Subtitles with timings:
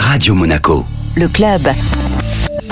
[0.00, 0.86] Radio Monaco.
[1.14, 1.60] Le club.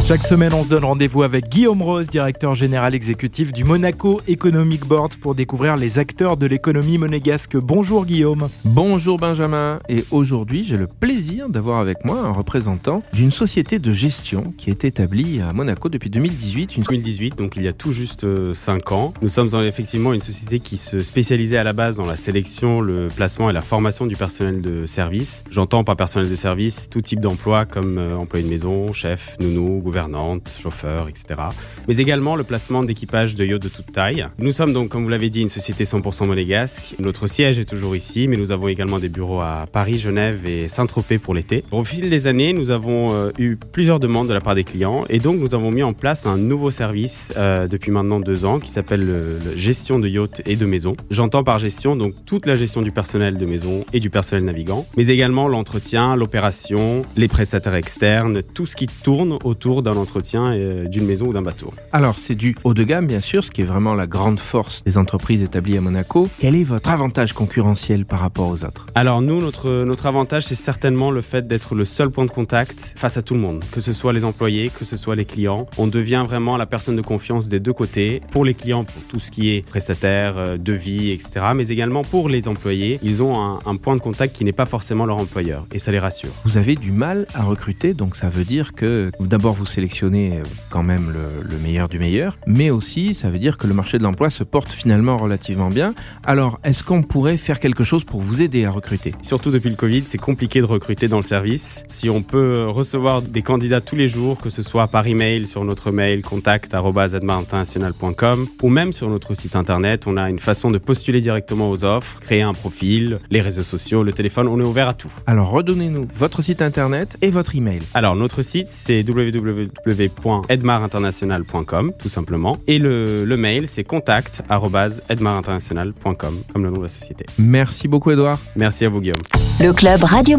[0.06, 4.86] Chaque semaine, on se donne rendez-vous avec Guillaume Rose, directeur général exécutif du Monaco Economic
[4.86, 7.58] Board, pour découvrir les acteurs de l'économie monégasque.
[7.58, 8.48] Bonjour Guillaume.
[8.64, 11.17] Bonjour Benjamin, et aujourd'hui j'ai le plaisir
[11.48, 16.10] d'avoir avec moi un représentant d'une société de gestion qui est établie à Monaco depuis
[16.10, 16.76] 2018.
[16.76, 16.84] Une...
[16.84, 18.24] 2018, donc il y a tout juste
[18.54, 19.12] 5 ans.
[19.20, 23.08] Nous sommes effectivement une société qui se spécialisait à la base dans la sélection, le
[23.08, 25.42] placement et la formation du personnel de service.
[25.50, 29.80] J'entends par personnel de service tout type d'emploi comme euh, employé de maison, chef, nounou,
[29.80, 31.40] gouvernante, chauffeurs, etc.
[31.88, 34.28] Mais également le placement d'équipage de yachts de toute taille.
[34.38, 36.94] Nous sommes donc, comme vous l'avez dit, une société 100% monégasque.
[37.00, 40.68] Notre siège est toujours ici, mais nous avons également des bureaux à Paris, Genève et
[40.68, 41.64] Saint-Tropez pour l'été.
[41.70, 45.06] Au fil des années, nous avons euh, eu plusieurs demandes de la part des clients
[45.08, 48.58] et donc nous avons mis en place un nouveau service euh, depuis maintenant deux ans
[48.58, 50.96] qui s'appelle le, gestion de yachts et de maisons.
[51.10, 54.86] J'entends par gestion donc toute la gestion du personnel de maison et du personnel navigant,
[54.96, 60.88] mais également l'entretien, l'opération, les prestataires externes, tout ce qui tourne autour d'un entretien euh,
[60.88, 61.72] d'une maison ou d'un bateau.
[61.92, 64.82] Alors, c'est du haut de gamme, bien sûr, ce qui est vraiment la grande force
[64.84, 66.28] des entreprises établies à Monaco.
[66.40, 68.86] Quel est votre avantage concurrentiel par rapport aux autres?
[68.96, 72.92] Alors, nous, notre, notre avantage, c'est certainement le fait d'être le seul point de contact
[72.96, 75.66] face à tout le monde, que ce soit les employés, que ce soit les clients.
[75.78, 79.20] On devient vraiment la personne de confiance des deux côtés, pour les clients, pour tout
[79.20, 82.98] ce qui est prestataire, euh, devis, etc., mais également pour les employés.
[83.02, 85.92] Ils ont un, un point de contact qui n'est pas forcément leur employeur, et ça
[85.92, 86.30] les rassure.
[86.44, 90.42] Vous avez du mal à recruter, donc ça veut dire que d'abord vous sélectionner euh,
[90.70, 94.02] quand même le, meilleur du meilleur, mais aussi ça veut dire que le marché de
[94.02, 95.94] l'emploi se porte finalement relativement bien.
[96.24, 99.12] Alors, est-ce qu'on pourrait faire quelque chose pour vous aider à recruter?
[99.22, 101.84] Surtout depuis le Covid, c'est compliqué de recruter dans le service.
[101.86, 105.64] Si on peut recevoir des candidats tous les jours, que ce soit par email sur
[105.64, 111.20] notre mail contact@international.com ou même sur notre site internet, on a une façon de postuler
[111.20, 114.94] directement aux offres, créer un profil, les réseaux sociaux, le téléphone, on est ouvert à
[114.94, 115.12] tout.
[115.26, 117.80] Alors, redonnez-nous votre site internet et votre email.
[117.94, 122.56] Alors, notre site c'est www www.edmarinternational.com tout simplement.
[122.66, 127.26] Et le, le mail, c'est contact.edmarinternational.com, comme le nom de la société.
[127.38, 128.38] Merci beaucoup, Edouard.
[128.56, 129.16] Merci à vous, Guillaume.
[129.60, 130.38] Le club Radio